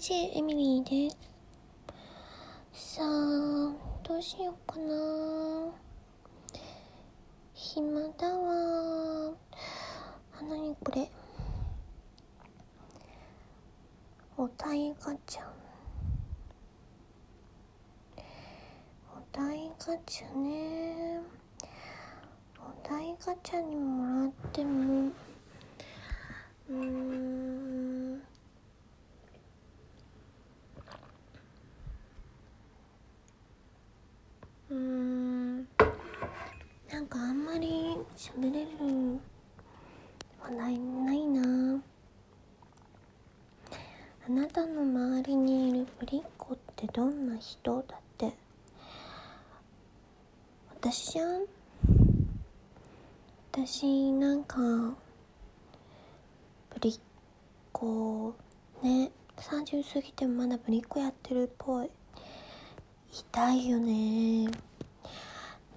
[0.00, 1.14] DJ エミリーで
[2.72, 2.94] す。
[2.96, 5.68] さあ、どうしようかな。
[7.52, 9.34] 暇だわ。
[10.38, 11.06] あ、なにこれ。
[14.38, 15.42] お題ガチャ。
[18.16, 21.20] お題ガチャね。
[22.58, 25.10] お題ガチャにもらっても、
[26.70, 27.70] うーん。
[34.70, 35.56] うーん
[36.92, 39.18] なんかあんまり喋れる
[40.40, 41.80] 話題ないな
[44.28, 48.32] あなたの周りにいるぶりっ子ってどんな人だって。
[50.68, 51.46] 私じゃん。
[53.50, 54.94] 私なんかぶ
[56.80, 57.00] りっ
[57.72, 58.32] 子
[58.80, 59.10] ね。
[59.38, 61.90] 30過ぎてもまだぶりっ子やってるっぽい。
[63.12, 64.48] 痛いよね。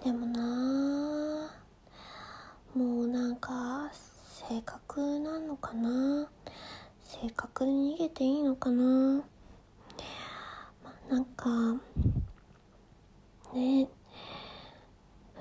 [0.03, 1.12] でもな
[2.75, 3.91] もうなんか
[4.49, 6.27] 性格なのかな？
[7.03, 9.23] 性格で逃げていいのかな、
[10.83, 11.49] まあ、なんか
[13.53, 13.87] ね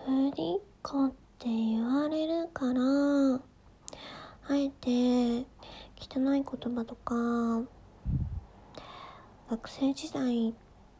[0.06, 2.80] ぶり子って言われるから
[3.34, 3.40] あ
[4.54, 5.46] えて
[5.98, 7.62] 汚い言葉とか
[9.48, 10.54] 学生時代言っ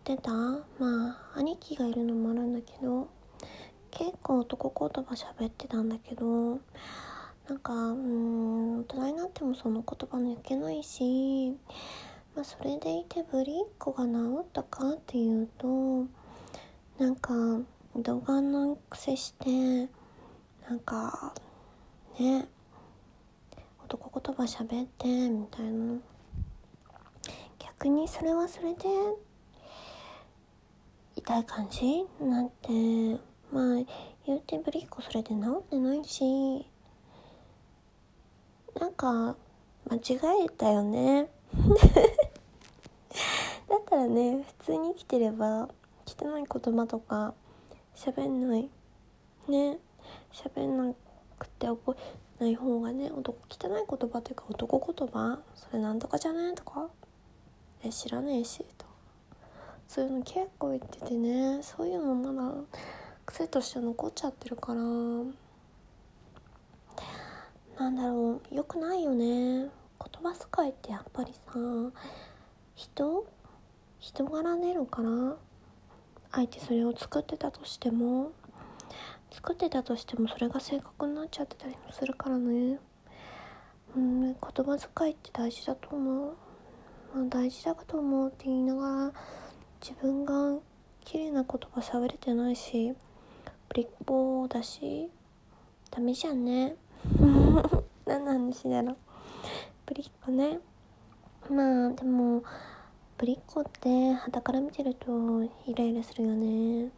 [0.05, 3.09] てたまあ兄貴がいるのもあるんだけど
[3.93, 6.59] 結構男言葉喋ってたんだけど
[7.49, 11.57] なんかうん大人になってもその言葉抜けないし、
[12.35, 16.07] まあ、それでいてぶりっ子が治ったかっていうと
[16.99, 17.33] なんか
[17.95, 19.89] 動画の癖して
[20.69, 21.35] なんか
[22.19, 22.47] ね
[23.85, 25.99] 男言葉喋ってみたいな。
[27.83, 28.85] 逆にそれはそれで
[31.17, 33.85] 痛い感じなってまあ
[34.27, 36.67] 言うてぶりっ子それで治ってないし
[38.81, 39.37] なんか
[39.91, 41.29] 間違えたよね。
[43.69, 45.69] だったらね普通に生きてれば
[46.07, 47.35] 汚い言葉とか
[47.95, 48.71] 喋んない。
[49.49, 49.79] ね。
[50.33, 50.95] 喋んな
[51.39, 51.97] くて覚
[52.41, 55.39] えない方がね男汚い言葉というか男言葉？
[55.55, 56.55] それなんとかじゃね？
[56.55, 56.89] とか？
[57.83, 58.87] え知らねえしと。
[59.89, 61.63] そういうの結構言っててね。
[61.63, 62.55] そういうのまだ
[63.33, 64.81] 癖として残っちゃってるから。
[67.79, 69.61] なんだろうよくないよね。
[69.61, 69.71] 言
[70.23, 71.41] 葉遣いってやっぱりさ
[72.75, 73.27] 人
[73.99, 75.37] 人柄出るから。
[76.33, 78.33] 相手それを作ってたとしても
[79.31, 82.79] 作ってたとしてもそれが正確になっちゃってたりもするからね。
[83.97, 86.35] うん言葉遣いって大事だと思う、
[87.15, 89.13] まあ、大事だと思うって言いながら
[89.81, 90.59] 自分が
[91.05, 92.95] 綺麗な言葉喋れてないし
[93.73, 95.09] ぶりっ子だし
[95.91, 96.77] ダメじゃんね。
[98.05, 98.97] 何の話だろう。
[99.87, 100.61] ぶりっ子ね。
[101.51, 102.43] まあでも
[103.17, 106.91] ぶりっ子って肌から見てるとイライラするよね。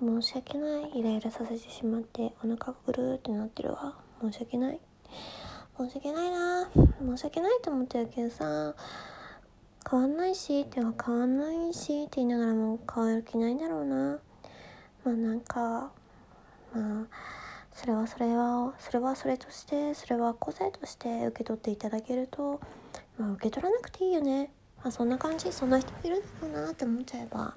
[0.00, 0.98] 申し訳ない。
[0.98, 3.94] イライラさせてしまってお腹がぐるーってなってるわ。
[4.22, 4.80] 申し訳ない。
[5.76, 6.70] 申し訳ないな。
[6.98, 8.74] 申し訳ないと思ってるけどさ
[9.90, 14.18] 変わんないしっては変わんないしって言いながらも変わる気ないんだろうな。
[15.04, 15.92] まあなんか
[16.72, 17.06] まあ
[17.72, 22.60] それはそれはそれはそれとしてそれは個性として受け取っていただけると、
[23.18, 24.50] まあ、受け取らなくていいよね、
[24.82, 25.52] まあ、そんな感じ。
[25.52, 27.38] そんな人いるだろうなって思っちゃえば。
[27.38, 27.56] ま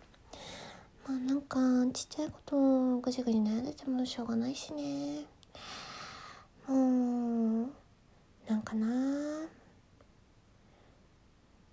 [1.09, 1.59] あなんか
[1.93, 2.57] ちっちゃいこと
[2.95, 5.25] をぐじぐじ悩んでてもしょうがないしね。
[6.67, 7.69] もう
[8.49, 9.47] なんかな。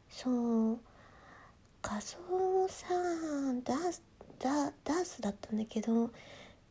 [0.09, 0.79] そう。
[1.83, 2.87] 画像をさ
[3.65, 4.03] 出す
[4.39, 6.11] ダダースだったんだけど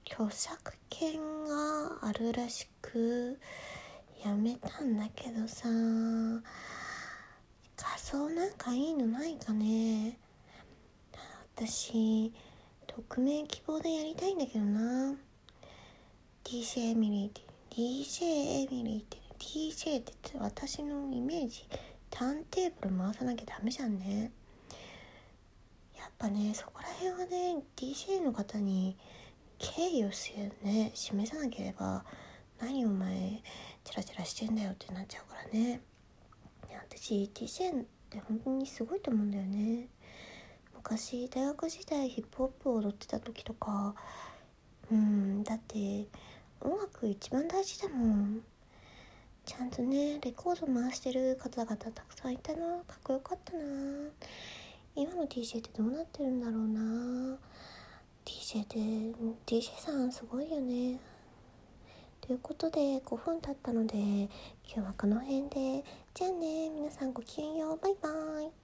[0.05, 3.39] 著作権があるらしく
[4.23, 5.67] やめたんだけどさ
[7.77, 10.17] 画像なんかいいのないかね。
[11.55, 12.31] 私
[12.87, 15.15] 匿名希望でやりたいんだけどな。
[16.43, 21.65] DJ エミリーって DJ エミリーって DJ って私のイメージ
[22.09, 24.31] ターンテーブル回さなきゃダメじゃんね。
[26.17, 28.97] ぱねそこら辺はね DJ の方に
[29.59, 30.09] 敬意を
[30.63, 32.03] ね示さなければ
[32.59, 33.41] 何お前
[33.83, 35.81] チラチラしてんだよってなっちゃうからね。
[36.89, 39.87] 私 DJ って本当にすごいと思うんだよね。
[40.75, 43.95] 昔大学時代ヒップホップを踊ってた時とか
[44.91, 46.07] うんだって
[46.61, 48.41] 音楽一番大事だもん。
[49.45, 52.59] ちゃんとねレコード回してる方々たくさんいたな。
[52.87, 53.59] かっこよかったな。
[54.95, 57.37] 今の DJ ってどうなってるんだろうな。
[58.23, 58.77] DJ って
[59.47, 60.99] DJ さんすごいよね。
[62.21, 64.29] ということで5分経ったので今
[64.67, 65.83] 日はこの辺で。
[66.13, 67.77] じゃあね皆さんごきげんよう。
[67.77, 68.62] バイバーイ。